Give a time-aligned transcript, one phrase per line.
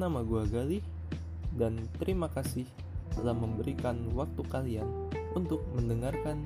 [0.00, 0.80] Nama gua Gali
[1.60, 2.64] dan terima kasih
[3.12, 4.88] telah memberikan waktu kalian
[5.36, 6.40] untuk mendengarkan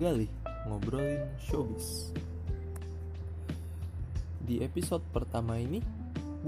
[0.00, 0.24] Gali
[0.64, 2.16] ngobrolin showbiz.
[4.40, 5.84] Di episode pertama ini,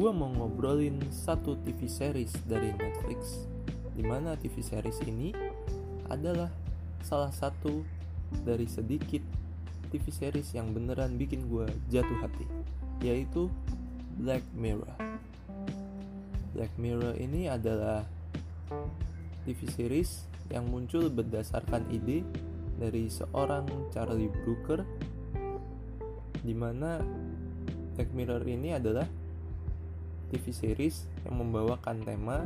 [0.00, 3.44] gua mau ngobrolin satu TV series dari Netflix,
[3.92, 5.36] di mana TV series ini
[6.08, 6.48] adalah
[7.04, 7.84] salah satu
[8.48, 9.20] dari sedikit
[9.92, 12.48] TV series yang beneran bikin gue jatuh hati,
[13.04, 13.52] yaitu
[14.16, 15.15] Black Mirror.
[16.56, 18.00] Black Mirror ini adalah
[19.44, 22.24] TV series yang muncul berdasarkan ide
[22.80, 24.80] dari seorang Charlie Brooker
[26.40, 26.96] di mana
[27.92, 29.04] Black Mirror ini adalah
[30.32, 32.40] TV series yang membawakan tema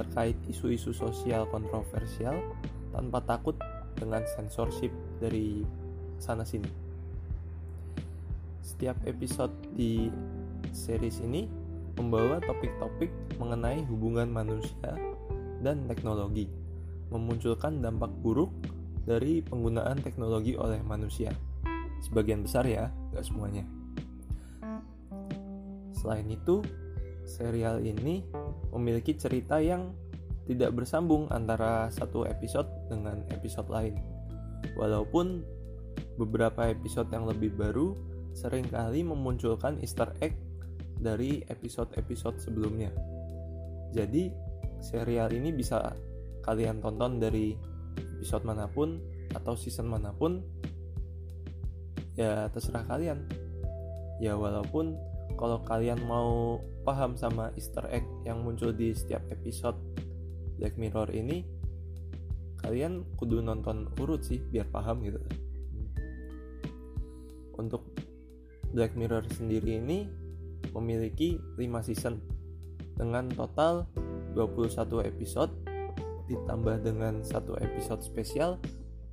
[0.00, 2.40] terkait isu-isu sosial kontroversial
[2.96, 3.60] tanpa takut
[4.00, 4.90] dengan censorship
[5.20, 5.60] dari
[6.16, 6.72] sana sini.
[8.64, 10.08] Setiap episode di
[10.72, 11.61] series ini
[11.96, 14.96] membawa topik-topik mengenai hubungan manusia
[15.60, 16.48] dan teknologi,
[17.12, 18.50] memunculkan dampak buruk
[19.04, 21.30] dari penggunaan teknologi oleh manusia.
[22.02, 23.62] Sebagian besar ya, gak semuanya.
[25.94, 26.66] Selain itu,
[27.22, 28.26] serial ini
[28.74, 29.94] memiliki cerita yang
[30.50, 33.94] tidak bersambung antara satu episode dengan episode lain.
[34.74, 35.46] Walaupun
[36.18, 37.94] beberapa episode yang lebih baru
[38.32, 40.34] sering kali memunculkan easter egg
[41.02, 42.94] dari episode-episode sebelumnya.
[43.90, 44.30] Jadi,
[44.78, 45.92] serial ini bisa
[46.46, 47.58] kalian tonton dari
[48.16, 49.02] episode mana pun
[49.34, 50.40] atau season mana pun.
[52.14, 53.26] Ya, terserah kalian.
[54.22, 54.94] Ya, walaupun
[55.34, 59.78] kalau kalian mau paham sama easter egg yang muncul di setiap episode
[60.58, 61.42] Black Mirror ini
[62.62, 65.18] kalian kudu nonton urut sih biar paham gitu
[67.58, 67.82] untuk
[68.70, 70.06] Black Mirror sendiri ini
[70.70, 72.22] memiliki 5 season
[72.94, 73.90] dengan total
[74.38, 75.52] 21 episode
[76.30, 78.62] ditambah dengan satu episode spesial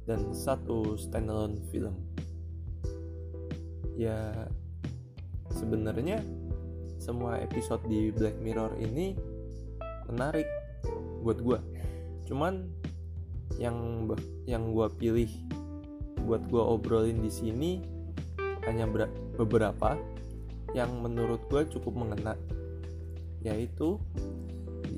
[0.05, 1.97] dan satu standalone film.
[3.97, 4.47] Ya
[5.51, 6.23] sebenarnya
[7.01, 9.17] semua episode di Black Mirror ini
[10.07, 10.47] menarik
[11.21, 11.59] buat gue
[12.29, 12.69] cuman
[13.57, 14.07] yang
[14.45, 15.31] yang gue pilih
[16.23, 17.71] buat gue obrolin di sini
[18.69, 18.85] hanya
[19.35, 19.97] beberapa
[20.77, 22.37] yang menurut gue cukup mengena
[23.41, 23.97] yaitu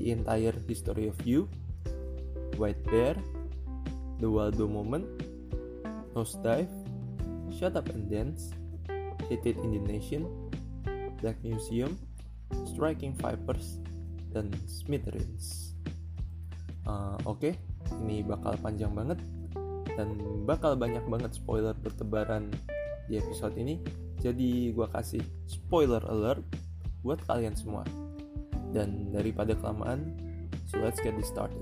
[0.02, 1.46] The Entire History of You,
[2.58, 3.14] White Bear,
[4.18, 5.06] The Waldo Moment,
[6.18, 6.72] Nosedive,
[7.54, 8.50] Shut Up and Dance,
[9.30, 10.26] Hated in the Nation,
[11.22, 11.96] Black Museum,
[12.66, 13.78] Striking Vipers,
[14.34, 15.78] dan Smithereens.
[16.90, 17.54] Uh, oke okay,
[18.02, 19.22] ini bakal panjang banget
[19.94, 20.18] dan
[20.50, 22.50] bakal banyak banget spoiler bertebaran
[23.06, 23.78] di episode ini
[24.22, 26.46] jadi gue kasih spoiler alert
[27.02, 27.82] buat kalian semua.
[28.72, 30.16] Dan daripada kelamaan
[30.70, 31.60] so let's get this started.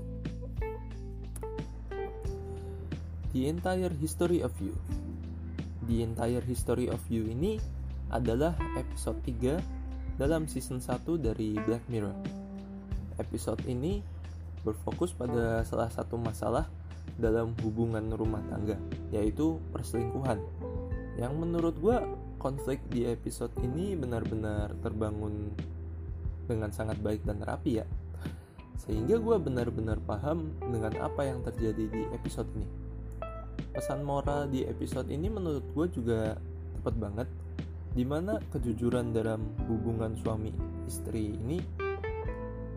[3.32, 4.76] The Entire History of You.
[5.88, 7.56] The Entire History of You ini
[8.12, 12.14] adalah episode 3 dalam season 1 dari Black Mirror.
[13.16, 14.04] Episode ini
[14.60, 16.68] berfokus pada salah satu masalah
[17.16, 18.76] dalam hubungan rumah tangga,
[19.14, 20.42] yaitu perselingkuhan.
[21.16, 21.96] Yang menurut gue
[22.40, 25.52] konflik di episode ini benar-benar terbangun
[26.48, 27.86] dengan sangat baik dan rapi ya.
[28.80, 32.64] Sehingga gue benar-benar paham dengan apa yang terjadi di episode ini.
[33.76, 36.40] Pesan moral di episode ini menurut gue juga
[36.80, 37.28] tepat banget
[37.92, 40.50] di mana kejujuran dalam hubungan suami
[40.88, 41.60] istri ini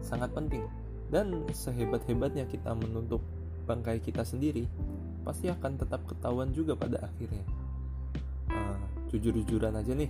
[0.03, 0.67] sangat penting
[1.07, 3.23] dan sehebat-hebatnya kita menutup
[3.63, 4.67] bangkai kita sendiri,
[5.23, 7.62] pasti akan tetap ketahuan juga pada akhirnya.
[9.13, 10.09] Jujur-jujuran aja nih,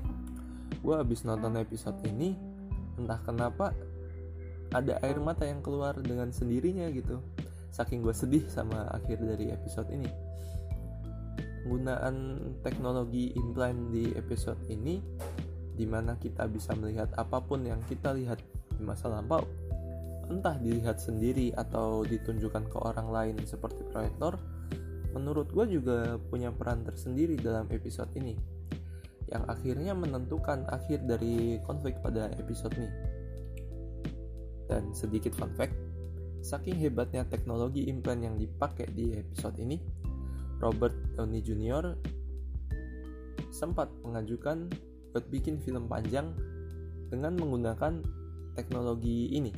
[0.80, 2.40] gue abis nonton episode ini,
[2.96, 3.76] entah kenapa
[4.72, 7.20] ada air mata yang keluar dengan sendirinya gitu.
[7.76, 10.08] Saking gue sedih sama akhir dari episode ini.
[11.68, 12.16] Penggunaan
[12.64, 15.04] teknologi implant di episode ini,
[15.76, 18.40] di mana kita bisa melihat apa pun yang kita lihat
[18.72, 19.44] di masa lampau,
[20.32, 24.40] entah dilihat sendiri atau ditunjukkan ke orang lain seperti proyektor,
[25.12, 28.53] menurut gue juga punya peran tersendiri dalam episode ini,
[29.34, 32.90] yang akhirnya menentukan akhir dari konflik pada episode ini.
[34.70, 35.74] Dan sedikit fun fact,
[36.46, 39.82] saking hebatnya teknologi implant yang dipakai di episode ini,
[40.62, 41.98] Robert Downey Jr.
[43.50, 44.70] sempat mengajukan
[45.14, 46.34] buat bikin film panjang
[47.10, 48.02] dengan menggunakan
[48.58, 49.54] teknologi ini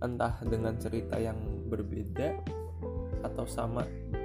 [0.00, 1.36] entah dengan cerita yang
[1.68, 2.38] berbeda
[3.26, 3.82] atau sama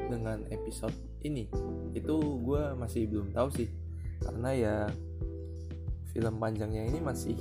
[0.07, 0.94] dengan episode
[1.25, 1.50] ini
[1.97, 2.15] itu
[2.45, 3.82] gue masih belum tahu sih
[4.23, 4.75] karena ya
[6.15, 7.37] film panjangnya ini masih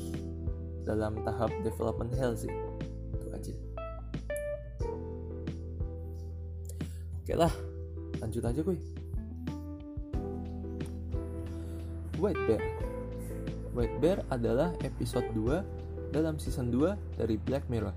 [0.82, 2.50] dalam tahap development hell sih.
[3.14, 3.55] Itu aja.
[7.23, 7.52] Oke lah
[8.23, 8.79] lanjut aja gue
[12.23, 12.62] White Bear.
[13.75, 17.90] White Bear adalah episode 2 dalam season 2 dari Black Mirror.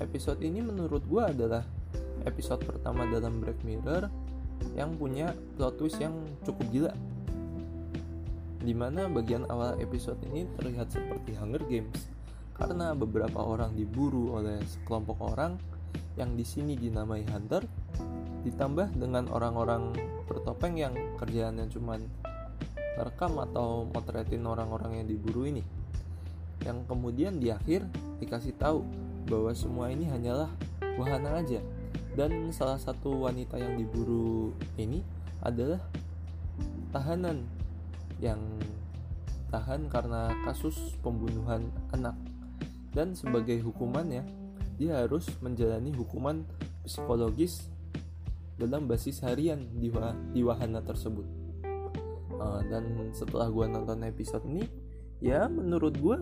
[0.00, 1.60] Episode ini menurut gue adalah
[2.24, 4.08] episode pertama dalam Black Mirror
[4.72, 6.16] yang punya plot twist yang
[6.48, 6.92] cukup gila.
[8.66, 12.10] Di mana bagian awal episode ini terlihat seperti Hunger Games
[12.58, 15.54] karena beberapa orang diburu oleh sekelompok orang
[16.18, 17.62] yang di sini dinamai Hunter
[18.42, 19.94] ditambah dengan orang-orang
[20.26, 22.10] bertopeng yang kerjaannya cuman
[22.98, 25.62] rekam atau motretin orang-orang yang diburu ini.
[26.66, 27.86] Yang kemudian di akhir
[28.18, 28.82] dikasih tahu
[29.30, 30.50] bahwa semua ini hanyalah
[30.98, 31.62] wahana aja
[32.18, 35.06] dan salah satu wanita yang diburu ini
[35.38, 35.78] adalah
[36.90, 37.46] tahanan
[38.20, 38.40] yang
[39.50, 42.16] tahan karena kasus pembunuhan anak.
[42.92, 44.24] Dan sebagai hukumannya
[44.76, 46.44] dia harus menjalani hukuman
[46.84, 47.68] psikologis
[48.56, 49.92] dalam basis harian di,
[50.32, 51.24] di wahana tersebut.
[52.36, 54.68] Uh, dan setelah gue nonton episode ini
[55.24, 56.18] ya menurut gue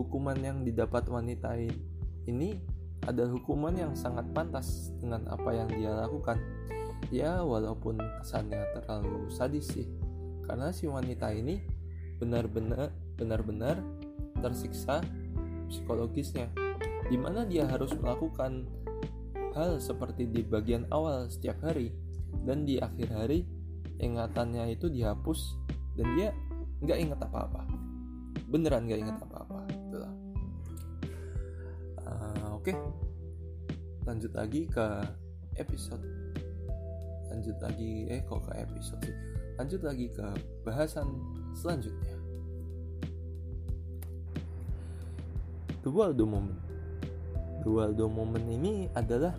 [0.00, 1.52] hukuman yang didapat wanita
[2.24, 2.56] ini
[3.04, 6.40] adalah hukuman yang sangat pantas dengan apa yang dia lakukan.
[7.12, 9.84] Ya walaupun kesannya terlalu sadis sih
[10.44, 11.60] karena si wanita ini
[12.20, 13.80] benar-benar benar-benar
[14.38, 15.00] tersiksa
[15.68, 16.52] psikologisnya.
[17.08, 18.64] Di mana dia harus melakukan
[19.52, 21.92] hal seperti di bagian awal setiap hari
[22.42, 23.46] dan di akhir hari
[24.02, 25.56] ingatannya itu dihapus
[25.94, 26.28] dan dia
[26.82, 27.62] nggak inget apa-apa.
[28.48, 29.58] Beneran nggak inget apa-apa.
[29.70, 30.12] Itulah.
[32.04, 32.72] Uh, oke.
[32.72, 32.76] Okay.
[34.04, 34.86] lanjut lagi ke
[35.56, 36.04] episode.
[37.32, 40.26] Lanjut lagi eh kok ke episode sih lanjut lagi ke
[40.66, 41.06] bahasan
[41.54, 42.18] selanjutnya.
[45.84, 46.58] The Waldo Moment.
[47.62, 49.36] The Waldo Moment ini adalah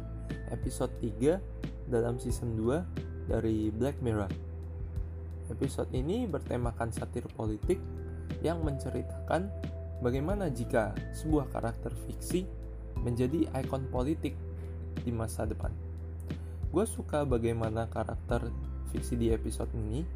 [0.53, 4.31] episode 3 dalam season 2 dari Black Mirror.
[5.51, 7.77] Episode ini bertemakan satir politik
[8.41, 9.49] yang menceritakan
[10.01, 12.45] bagaimana jika sebuah karakter fiksi
[13.01, 14.33] menjadi ikon politik
[15.03, 15.69] di masa depan.
[16.73, 18.49] Gue suka bagaimana karakter
[18.95, 20.07] fiksi di episode ini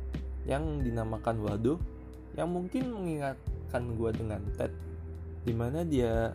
[0.48, 1.76] yang dinamakan Waldo
[2.40, 4.72] yang mungkin mengingatkan gue dengan Ted
[5.44, 6.32] di mana dia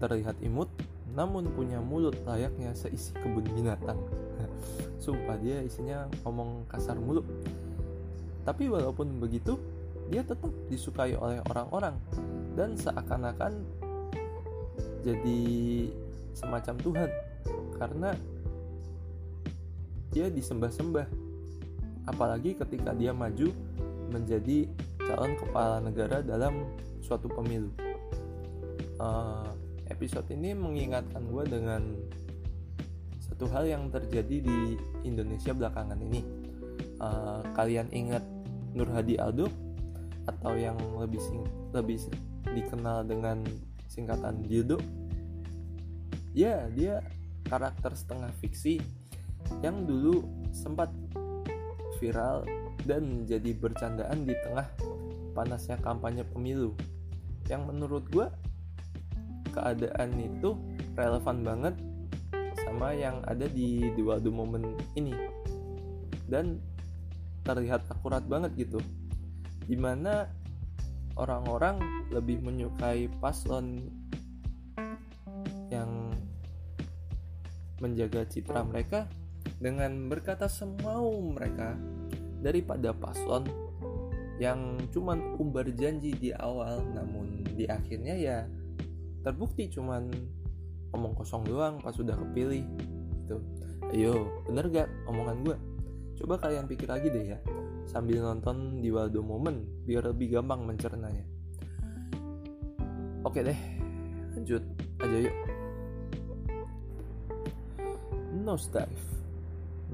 [0.00, 0.72] terlihat imut
[1.12, 4.00] namun punya mulut layaknya seisi kebun binatang
[5.04, 7.22] sumpah dia isinya ngomong kasar mulu
[8.44, 9.56] tapi walaupun begitu,
[10.12, 11.96] dia tetap disukai oleh orang-orang
[12.52, 13.64] dan seakan-akan
[15.00, 15.40] jadi
[16.36, 17.10] semacam Tuhan
[17.80, 18.10] karena
[20.12, 21.23] dia disembah-sembah.
[22.04, 23.50] Apalagi ketika dia maju
[24.12, 24.68] menjadi
[25.00, 26.68] calon kepala negara dalam
[27.00, 27.72] suatu pemilu.
[29.00, 29.50] Uh,
[29.90, 31.82] episode ini mengingatkan gue dengan
[33.20, 34.58] satu hal yang terjadi di
[35.02, 36.22] Indonesia belakangan ini.
[37.02, 38.22] Uh, kalian ingat
[38.72, 39.50] Nur Hadi Aldo
[40.24, 42.00] atau yang lebih sing, lebih
[42.54, 43.44] dikenal dengan
[43.90, 44.80] singkatan Dildo
[46.34, 46.98] ya dia
[47.46, 48.82] karakter setengah fiksi
[49.62, 50.90] yang dulu sempat
[51.98, 52.44] viral
[52.84, 54.68] dan jadi bercandaan di tengah
[55.34, 56.72] panasnya kampanye pemilu.
[57.50, 58.26] Yang menurut gue
[59.52, 60.56] keadaan itu
[60.96, 61.74] relevan banget
[62.64, 65.12] sama yang ada di The Waldo Moment ini.
[66.24, 66.60] Dan
[67.44, 68.80] terlihat akurat banget gitu.
[69.68, 70.28] Di mana
[71.14, 71.78] orang-orang
[72.10, 73.86] lebih menyukai paslon
[75.70, 76.14] yang
[77.82, 79.10] menjaga citra mereka
[79.58, 81.76] dengan berkata semau mereka
[82.44, 83.48] daripada paslon
[84.36, 88.38] yang cuman umbar janji di awal namun di akhirnya ya
[89.22, 90.10] terbukti cuman
[90.90, 92.66] omong kosong doang pas sudah kepilih
[93.24, 93.38] gitu
[93.94, 95.56] ayo bener gak omongan gue
[96.14, 97.38] Coba kalian pikir lagi deh ya,
[97.90, 101.26] sambil nonton di Waldo Moment biar lebih gampang mencernanya.
[103.26, 103.58] Oke deh,
[104.38, 104.62] lanjut
[105.02, 105.36] aja yuk.
[108.44, 109.23] Nosedive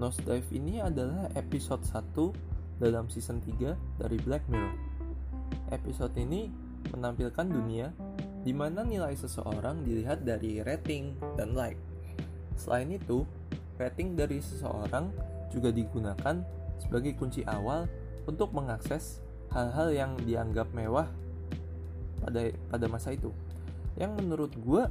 [0.00, 4.72] Nosedive ini adalah episode 1 dalam season 3 dari Black Mirror.
[5.76, 6.48] Episode ini
[6.88, 7.92] menampilkan dunia
[8.40, 11.76] di mana nilai seseorang dilihat dari rating dan like.
[12.56, 13.28] Selain itu,
[13.76, 15.12] rating dari seseorang
[15.52, 16.40] juga digunakan
[16.80, 17.84] sebagai kunci awal
[18.24, 19.20] untuk mengakses
[19.52, 21.12] hal-hal yang dianggap mewah
[22.24, 23.28] pada pada masa itu.
[24.00, 24.88] Yang menurut gue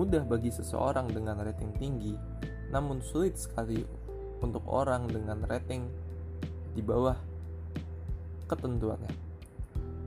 [0.00, 2.16] mudah bagi seseorang dengan rating tinggi,
[2.72, 4.03] namun sulit sekali
[4.40, 5.86] untuk orang dengan rating
[6.74, 7.14] di bawah
[8.50, 9.12] ketentuannya.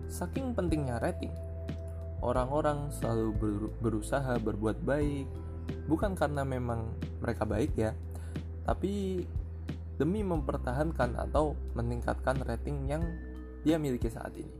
[0.07, 1.31] Saking pentingnya rating,
[2.23, 3.35] orang-orang selalu
[3.83, 5.27] berusaha berbuat baik,
[5.87, 7.91] bukan karena memang mereka baik ya,
[8.63, 9.23] tapi
[9.97, 13.03] demi mempertahankan atau meningkatkan rating yang
[13.65, 14.53] dia miliki saat ini.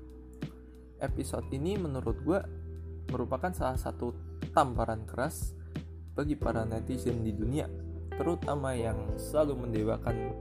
[0.97, 2.39] Episode ini menurut gue
[3.13, 4.11] merupakan salah satu
[4.51, 5.53] tamparan keras
[6.17, 7.69] bagi para netizen di dunia,
[8.17, 10.33] terutama yang selalu mendewakan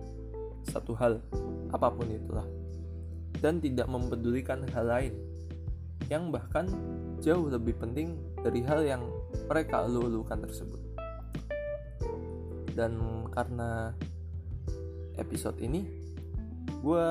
[0.66, 1.23] satu hal,
[1.71, 2.49] apa pun itulah,
[3.38, 5.14] dan tidak mempedulikan hal lain,
[6.09, 6.66] yang bahkan
[7.21, 9.02] jauh lebih penting dari hal yang
[9.47, 10.80] mereka elu-elukan tersebut.
[12.76, 12.99] Dan
[13.33, 13.92] karena
[15.16, 15.85] episode ini,
[16.80, 17.06] gue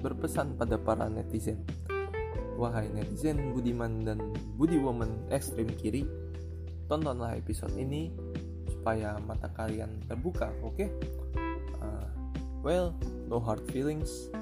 [0.00, 1.62] berpesan pada para netizen.
[2.60, 4.18] Wahai netizen budiman dan
[4.54, 6.04] budiwoman ekstrim kiri,
[6.86, 8.12] tontonlah episode ini
[8.80, 10.72] supaya mata kalian terbuka, oke?
[10.72, 10.88] Okay?
[11.84, 12.08] Uh,
[12.64, 12.96] well,
[13.28, 14.32] no hard feelings,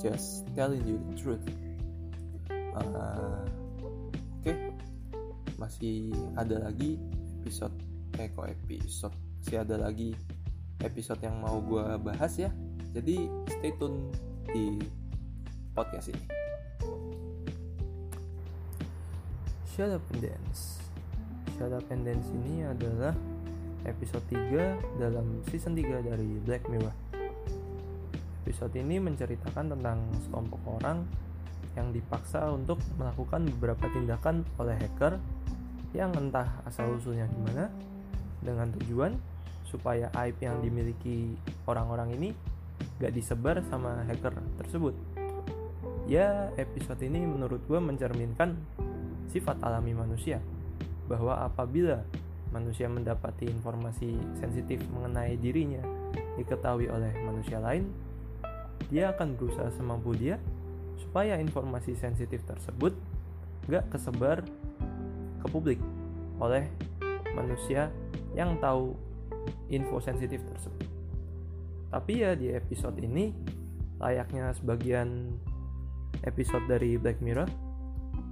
[0.00, 1.44] just telling you the truth.
[2.72, 3.44] Uh,
[3.76, 4.56] oke, okay?
[5.60, 6.08] masih
[6.40, 6.96] ada lagi
[7.44, 7.76] episode,
[8.16, 9.12] eh kok episode,
[9.44, 10.16] masih ada lagi
[10.80, 12.48] episode yang mau gue bahas ya.
[12.96, 13.28] Jadi
[13.60, 14.08] stay tune
[14.56, 14.80] di
[15.76, 16.24] podcast ini.
[19.72, 20.84] Shut Up and Dance
[21.56, 23.16] Shut Up and Dance ini adalah
[23.84, 26.94] episode 3 dalam season 3 dari Black Mirror
[28.42, 31.06] Episode ini menceritakan tentang sekelompok orang
[31.78, 35.16] yang dipaksa untuk melakukan beberapa tindakan oleh hacker
[35.94, 37.70] yang entah asal usulnya gimana
[38.42, 39.14] dengan tujuan
[39.62, 41.32] supaya aib yang dimiliki
[41.70, 42.28] orang-orang ini
[42.98, 44.92] gak disebar sama hacker tersebut.
[46.10, 48.58] Ya, episode ini menurut gue mencerminkan
[49.30, 50.42] sifat alami manusia,
[51.06, 52.02] bahwa apabila
[52.52, 55.80] manusia mendapati informasi sensitif mengenai dirinya
[56.36, 57.88] diketahui oleh manusia lain,
[58.92, 60.36] dia akan berusaha semampu dia
[61.00, 62.92] supaya informasi sensitif tersebut
[63.68, 64.44] gak kesebar
[65.40, 65.80] ke publik
[66.38, 66.68] oleh
[67.32, 67.88] manusia
[68.36, 68.96] yang tahu
[69.72, 70.88] info sensitif tersebut.
[71.92, 73.32] Tapi ya di episode ini
[74.00, 75.36] layaknya sebagian
[76.24, 77.48] episode dari Black Mirror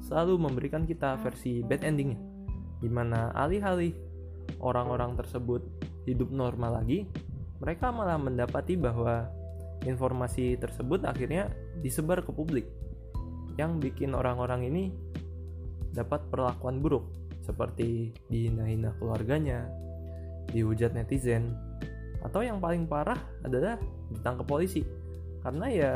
[0.00, 2.18] selalu memberikan kita versi bad endingnya
[2.80, 4.09] di mana alih-alih
[4.60, 5.64] orang-orang tersebut
[6.04, 7.08] hidup normal lagi
[7.60, 9.28] mereka malah mendapati bahwa
[9.84, 12.68] informasi tersebut akhirnya disebar ke publik
[13.60, 14.84] yang bikin orang-orang ini
[15.92, 17.04] dapat perlakuan buruk
[17.44, 19.66] seperti dihina-hina keluarganya,
[20.52, 21.56] dihujat netizen
[22.20, 23.80] atau yang paling parah adalah
[24.12, 24.84] ditangkap polisi.
[25.40, 25.92] Karena ya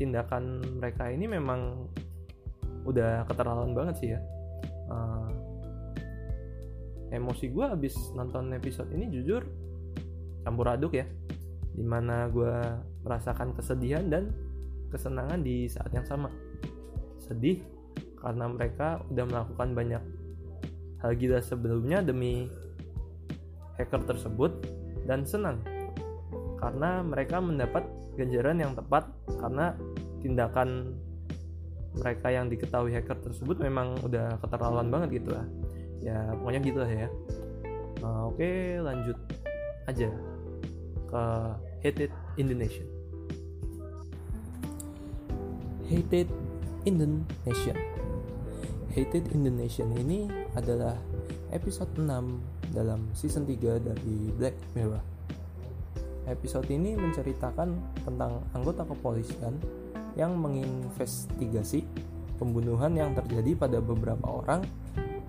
[0.00, 1.88] tindakan mereka ini memang
[2.88, 4.20] udah keterlaluan banget sih ya
[7.12, 9.44] emosi gue abis nonton episode ini jujur
[10.44, 11.06] campur aduk ya.
[11.72, 12.54] Di mana gue
[13.06, 14.34] merasakan kesedihan dan
[14.90, 16.32] kesenangan di saat yang sama.
[17.22, 17.62] Sedih
[18.18, 20.02] karena mereka udah melakukan banyak
[20.98, 22.50] hal gila sebelumnya demi
[23.78, 24.50] hacker tersebut
[25.06, 25.62] dan senang
[26.58, 27.86] karena mereka mendapat
[28.18, 29.06] ganjaran yang tepat
[29.38, 29.78] karena
[30.18, 30.98] tindakan
[31.94, 35.46] mereka yang diketahui hacker tersebut memang udah keterlaluan banget gitu lah
[36.02, 37.08] ya pokoknya gitu lah ya.
[37.98, 39.18] Nah, oke lanjut
[39.90, 40.08] aja
[41.08, 41.22] ke
[41.82, 42.84] Hated Indonesia
[45.88, 46.28] Hated
[46.84, 47.74] Indonesia
[48.92, 50.98] Hated Indonesia ini adalah
[51.54, 55.00] episode 6 dalam season 3 dari Black Mirror.
[56.28, 57.72] Episode ini menceritakan
[58.04, 59.56] tentang anggota kepolisian
[60.18, 61.88] yang menginvestigasi
[62.36, 64.66] pembunuhan yang terjadi pada beberapa orang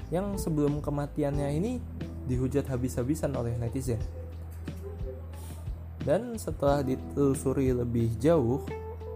[0.09, 1.71] yang sebelum kematiannya ini
[2.29, 4.01] dihujat habis-habisan oleh netizen.
[6.01, 8.63] Dan setelah ditelusuri lebih jauh,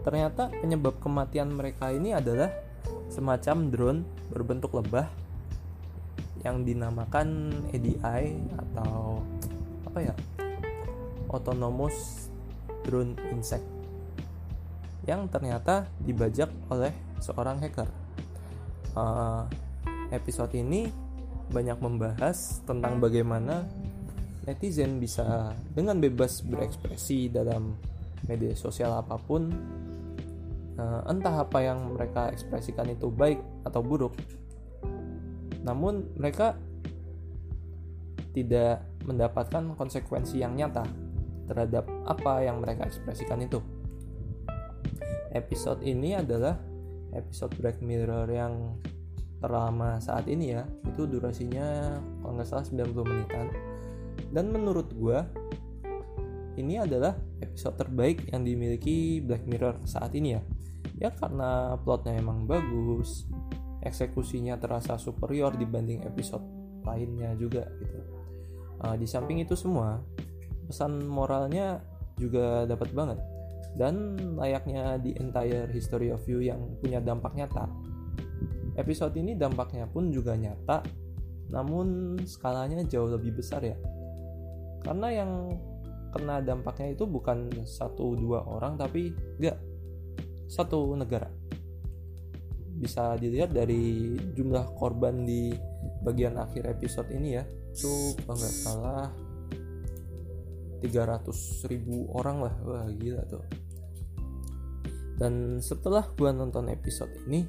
[0.05, 2.51] ternyata penyebab kematian mereka ini adalah
[3.07, 4.01] semacam drone
[4.33, 5.07] berbentuk lebah
[6.43, 9.23] yang dinamakan ADI atau
[9.87, 10.15] apa ya
[11.31, 12.27] autonomous
[12.83, 13.63] drone insect
[15.07, 17.87] yang ternyata dibajak oleh seorang hacker.
[18.93, 19.47] Uh,
[20.13, 20.85] episode ini
[21.49, 23.65] banyak membahas tentang bagaimana
[24.45, 27.73] netizen bisa dengan bebas berekspresi dalam
[28.29, 29.51] media sosial apa pun,
[30.79, 34.15] uh, entah apa yang mereka ekspresikan itu baik atau buruk,
[35.65, 36.55] namun mereka
[38.31, 40.87] tidak mendapatkan konsekuensi yang nyata
[41.47, 43.59] terhadap apa yang mereka ekspresikan itu.
[45.33, 46.55] Episode ini adalah
[47.11, 48.79] episode Black Mirror yang
[49.43, 50.63] terlama saat ini ya.
[50.87, 53.47] Itu durasinya kalau nggak salah 90 menitan.
[54.31, 55.19] Dan menurut gue
[56.55, 60.41] ini adalah episode terbaik yang dimiliki Black Mirror saat ini ya.
[60.95, 63.27] Ya karena plotnya emang bagus,
[63.83, 66.45] eksekusinya terasa superior dibanding episode
[66.87, 67.99] lainnya juga gitu.
[68.79, 69.99] Uh, di samping itu semua,
[70.69, 71.83] pesan moralnya
[72.15, 73.19] juga dapat banget
[73.73, 77.65] dan layaknya di entire history of you yang punya dampak nyata
[78.77, 80.81] episode ini dampaknya pun juga nyata
[81.53, 83.77] namun skalanya jauh lebih besar ya.
[84.81, 85.31] Karena yang
[86.13, 89.57] kena dampaknya itu bukan satu dua orang tapi enggak
[90.49, 91.29] satu negara.
[92.73, 95.53] Bisa dilihat dari jumlah korban di
[96.01, 97.43] bagian akhir episode ini ya.
[97.73, 99.07] Itu kalau nggak salah
[100.83, 102.55] 300 ribu orang lah.
[102.65, 103.45] Wah gila tuh.
[105.15, 107.45] Dan setelah gua nonton episode ini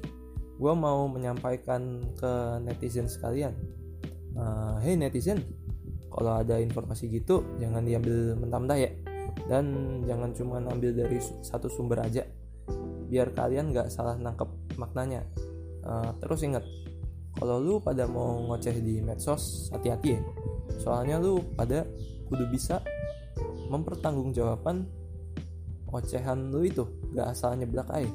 [0.55, 2.31] gua mau menyampaikan ke
[2.63, 3.55] netizen sekalian.
[4.35, 5.39] Uh, hey netizen
[6.11, 8.91] kalau ada informasi gitu jangan diambil mentah-mentah ya.
[9.45, 12.23] Dan jangan cuma ambil dari satu sumber aja.
[13.11, 15.27] Biar kalian nggak salah nangkep maknanya.
[15.85, 16.63] Uh, terus ingat
[17.35, 20.21] kalau lu pada mau ngoceh di medsos hati-hati ya.
[20.79, 21.83] Soalnya lu pada
[22.31, 22.79] kudu bisa
[23.67, 24.87] mempertanggungjawabkan
[25.91, 26.87] ocehan lu itu.
[27.11, 28.07] Gak asal nyeblak aja.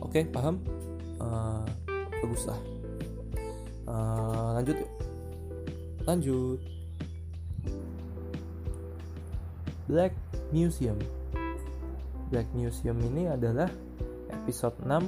[0.00, 0.64] Oke paham
[2.22, 2.60] bagus lah.
[3.90, 4.78] Uh, lanjut
[6.06, 6.60] lanjut.
[9.90, 10.14] Black
[10.54, 10.96] Museum.
[12.32, 13.68] Black Museum ini adalah
[14.32, 15.04] episode 6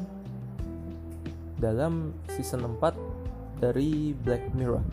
[1.63, 4.85] dalam season 4 dari Black Mirror.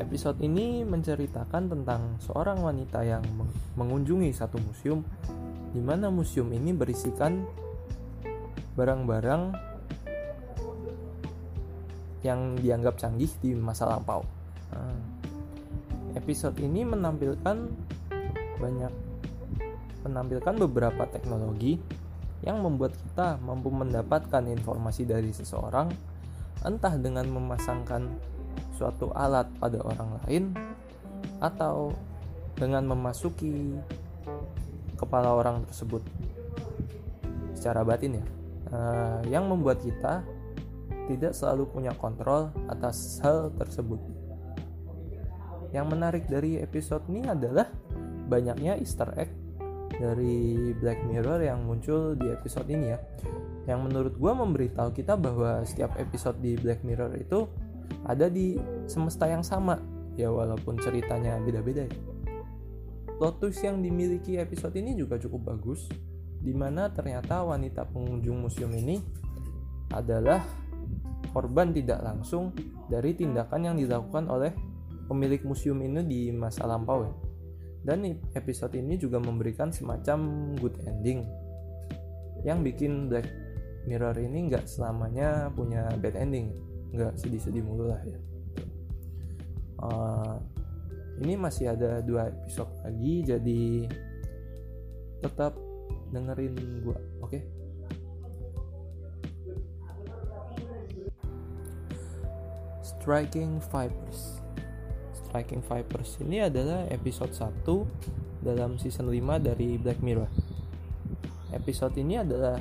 [0.00, 3.22] Episode ini menceritakan tentang seorang wanita yang
[3.76, 5.04] mengunjungi satu museum
[5.70, 7.44] di mana museum ini berisikan
[8.74, 9.71] barang-barang
[12.22, 14.22] yang dianggap canggih di masa lampau.
[14.72, 14.96] Nah,
[16.14, 17.56] episode ini menampilkan
[18.62, 18.92] banyak
[20.02, 21.78] menampilkan beberapa teknologi
[22.42, 25.90] yang membuat kita mampu mendapatkan informasi dari seseorang
[26.66, 28.10] entah dengan memasangkan
[28.74, 30.44] suatu alat pada orang lain
[31.38, 31.94] atau
[32.58, 33.78] dengan memasuki
[34.98, 36.02] kepala orang tersebut
[37.54, 38.26] secara batin ya
[38.74, 40.22] uh, yang membuat kita
[41.10, 43.98] tidak selalu punya kontrol atas hal tersebut.
[45.72, 47.66] Yang menarik dari episode ini adalah
[48.28, 49.32] banyaknya easter egg
[49.96, 52.98] dari Black Mirror yang muncul di episode ini ya.
[53.68, 57.48] Yang menurut gue memberitahu kita bahwa setiap episode di Black Mirror itu
[58.04, 59.80] ada di semesta yang sama.
[60.12, 61.96] Ya walaupun ceritanya beda-beda ya.
[63.16, 65.86] Plot yang dimiliki episode ini juga cukup bagus
[66.42, 68.98] di mana ternyata wanita pengunjung museum ini
[69.94, 70.42] adalah
[71.32, 72.52] korban tidak langsung
[72.86, 74.52] dari tindakan yang dilakukan oleh
[75.08, 77.14] pemilik museum ini di masa lampau ya.
[77.82, 78.06] Dan
[78.38, 81.26] episode ini juga memberikan semacam good ending
[82.46, 83.26] yang bikin Black
[83.86, 86.54] Mirror ini nggak selamanya punya bad ending
[86.92, 88.18] nggak sedih-sedih mulu lah ya
[89.82, 90.36] uh,
[91.24, 93.62] ini masih ada dua episode lagi jadi
[95.24, 95.56] tetap
[96.12, 97.42] dengerin gua oke okay?
[103.02, 104.38] Striking Vipers
[105.10, 107.66] Striking Vipers ini adalah episode 1
[108.46, 110.30] dalam season 5 dari Black Mirror
[111.52, 112.56] episode ini adalah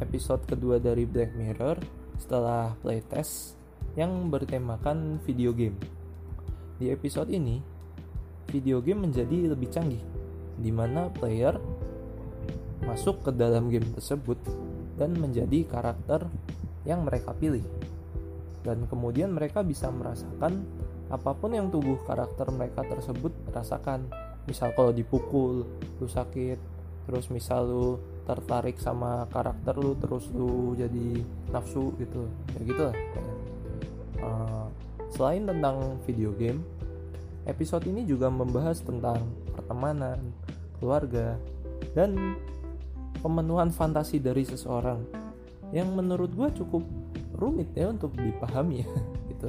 [0.00, 1.78] episode kedua dari Black Mirror
[2.18, 3.56] setelah playtest
[3.94, 5.78] yang bertemakan video game.
[6.76, 7.62] Di episode ini,
[8.50, 10.02] video game menjadi lebih canggih,
[10.58, 11.56] di mana player
[12.84, 14.40] masuk ke dalam game tersebut
[14.96, 16.26] dan menjadi karakter
[16.84, 17.64] yang mereka pilih.
[18.60, 20.64] Dan kemudian mereka bisa merasakan
[21.10, 24.06] apa pun yang tubuh karakter mereka tersebut rasakan.
[24.44, 25.66] Misal kalau dipukul,
[26.00, 26.58] lu sakit,
[27.08, 27.88] terus misal lu
[28.28, 32.30] tertarik sama karakter lu terus lu jadi nafsu gitu.
[32.54, 32.96] Ya gitu lah
[34.22, 34.66] uh,
[35.10, 36.62] selain tentang video game
[37.48, 39.24] episode ini juga membahas tentang
[39.56, 40.20] pertemanan
[40.78, 41.36] keluarga
[41.96, 42.36] dan
[43.20, 45.02] pemenuhan fantasi dari seseorang.
[45.74, 46.82] Yang menurut gue cukup
[47.36, 48.88] rumit ya untuk dipahami ya
[49.30, 49.48] gitu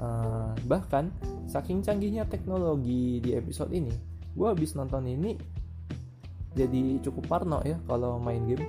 [0.00, 1.12] uh, bahkan
[1.48, 3.92] saking canggihnya teknologi di episode ini
[4.32, 5.36] gue habis nonton ini
[6.52, 8.64] jadi cukup parno ya kalau main game.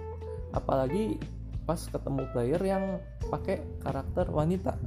[0.56, 1.20] Apalagi
[1.64, 4.80] pas ketemu player yang pakai karakter wanita.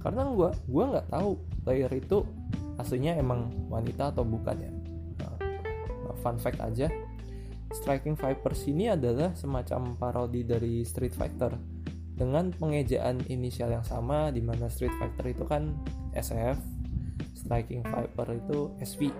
[0.00, 1.30] Karena gue gue nggak tahu
[1.64, 2.24] player itu
[2.80, 4.72] aslinya emang wanita atau bukan ya.
[5.20, 5.36] Nah,
[6.24, 6.88] fun fact aja.
[7.68, 11.52] Striking Vipers ini adalah semacam parodi dari Street Fighter
[12.18, 15.78] dengan pengejaan inisial yang sama di mana Street Fighter itu kan
[16.18, 16.58] SF
[17.38, 19.14] Striking Viper itu SV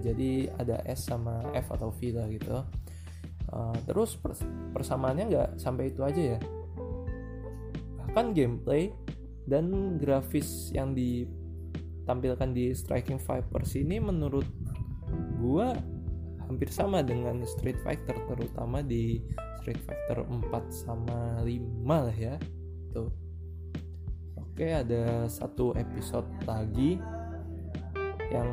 [0.00, 2.60] jadi ada S sama F atau V lah gitu.
[3.46, 4.42] Uh, terus pers
[4.74, 6.38] persamaannya nggak sampai itu aja ya.
[8.04, 8.90] Bahkan gameplay
[9.46, 14.46] dan grafis yang ditampilkan di Striking Vipers ini menurut
[15.38, 15.68] gue
[16.46, 19.22] hampir sama dengan Street Fighter terutama di
[19.66, 21.50] Street Fighter 4 sama 5
[21.90, 22.38] lah ya.
[22.94, 23.10] Tuh.
[24.38, 27.02] Oke ada satu episode lagi
[28.30, 28.46] yang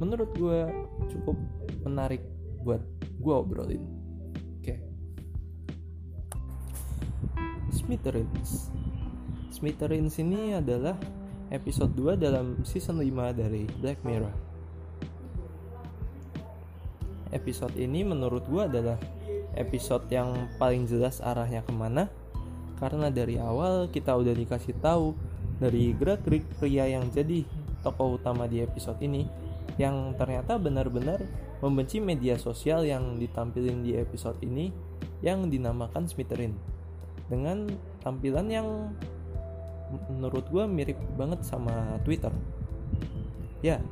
[0.00, 0.64] menurut gue
[1.12, 1.36] cukup
[1.84, 2.24] menarik
[2.64, 2.80] buat
[3.20, 3.84] gue obrolin.
[4.64, 4.80] Oke.
[7.68, 8.72] Smithereens.
[9.52, 10.96] Smithereens ini adalah
[11.52, 14.32] episode 2 dalam season 5 dari Black Mirror.
[17.36, 18.96] Episode ini menurut gue adalah
[19.58, 22.06] episode yang paling jelas arahnya ke mana.
[22.78, 25.12] Karena dari awal kita udah dikasih tahu
[25.60, 27.44] dari gerak gerik pria yang jadi
[27.84, 29.28] tokoh utama di episode ini
[29.76, 31.20] yang ternyata benar-benar
[31.60, 34.72] membenci media sosial yang ditampilin di episode ini
[35.20, 36.56] yang dinamakan Smitherin.
[37.28, 37.68] Dengan
[38.00, 38.68] tampilan yang
[40.08, 42.32] menurut gue mirip banget sama Twitter.
[43.60, 43.84] Ya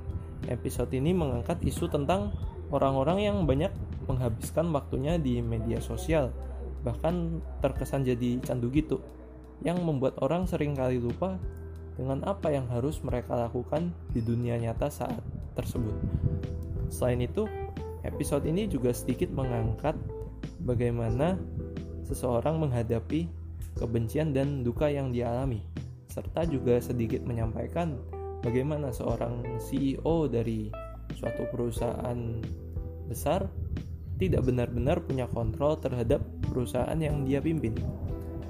[0.48, 2.32] episode ini mengangkat isu tentang
[2.72, 3.72] orang-orang yang banyak
[4.08, 6.32] menghabiskan waktunya di media sosial
[6.82, 8.98] bahkan terkesan jadi candu gitu
[9.62, 11.36] yang membuat orang sering kali lupa
[11.98, 15.18] dengan apa yang harus mereka lakukan di dunia nyata saat
[15.58, 15.98] tersebut.
[16.94, 17.50] Selain itu,
[18.06, 19.98] episode ini juga sedikit mengangkat
[20.62, 21.34] bagaimana
[22.06, 23.26] seseorang menghadapi
[23.74, 25.66] kebencian dan duka yang dialami,
[26.06, 27.98] serta juga sedikit menyampaikan
[28.46, 30.70] bagaimana seorang CEO dari
[31.18, 32.38] suatu perusahaan
[33.10, 33.50] besar
[34.18, 37.78] tidak benar-benar punya kontrol terhadap perusahaan yang dia pimpin.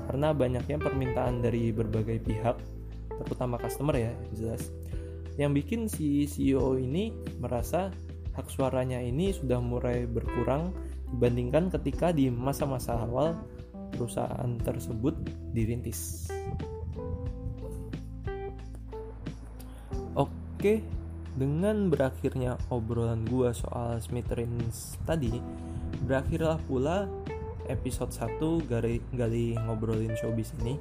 [0.08, 2.56] Karena banyaknya permintaan dari berbagai pihak,
[3.28, 4.72] terutama customer ya, jelas.
[5.36, 7.92] Yang bikin si CEO ini merasa
[8.34, 10.72] hak suaranya ini sudah mulai berkurang
[11.12, 13.36] dibandingkan ketika di masa-masa awal
[13.94, 15.14] perusahaan tersebut
[15.52, 16.32] dirintis.
[20.16, 20.82] Oke,
[21.38, 25.38] dengan berakhirnya obrolan gua soal Smithereens tadi,
[26.02, 27.06] berakhirlah pula
[27.70, 30.74] episode 1 gali, gali ngobrolin showbiz ini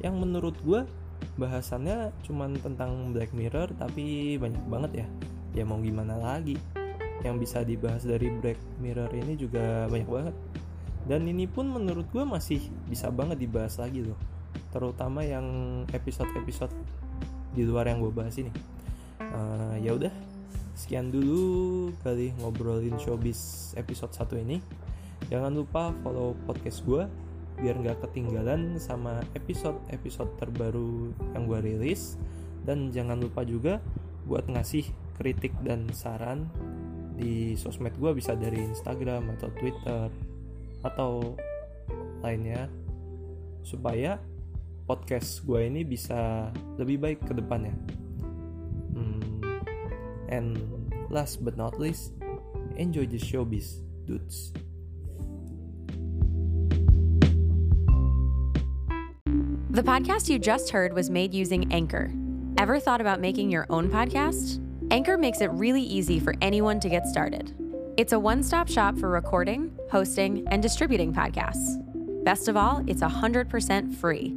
[0.00, 0.88] yang menurut gua
[1.36, 5.06] bahasannya cuman tentang Black Mirror tapi banyak banget ya.
[5.52, 6.56] Ya mau gimana lagi?
[7.20, 10.36] Yang bisa dibahas dari Black Mirror ini juga banyak banget.
[11.04, 14.16] Dan ini pun menurut gue masih bisa banget dibahas lagi loh.
[14.72, 15.44] Terutama yang
[15.90, 16.72] episode-episode
[17.52, 18.79] di luar yang gue bahas ini
[19.34, 20.12] uh, ya udah
[20.74, 24.58] sekian dulu kali ngobrolin showbiz episode 1 ini
[25.28, 27.04] jangan lupa follow podcast gue
[27.60, 32.16] biar nggak ketinggalan sama episode-episode terbaru yang gue rilis
[32.64, 33.84] dan jangan lupa juga
[34.24, 34.88] buat ngasih
[35.20, 36.48] kritik dan saran
[37.20, 40.08] di sosmed gue bisa dari Instagram atau Twitter
[40.80, 41.36] atau
[42.24, 42.72] lainnya
[43.60, 44.16] supaya
[44.88, 46.48] podcast gue ini bisa
[46.80, 47.76] lebih baik ke depannya.
[50.30, 52.12] And last but not least,
[52.76, 54.52] enjoy the showbiz, dudes.
[59.70, 62.12] The podcast you just heard was made using Anchor.
[62.58, 64.60] Ever thought about making your own podcast?
[64.90, 67.54] Anchor makes it really easy for anyone to get started.
[67.96, 71.76] It's a one stop shop for recording, hosting, and distributing podcasts.
[72.24, 74.36] Best of all, it's 100% free.